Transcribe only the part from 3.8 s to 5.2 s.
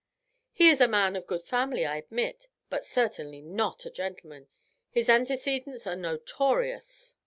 a gentleman; his